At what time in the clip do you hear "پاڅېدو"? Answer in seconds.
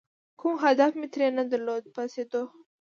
1.95-2.43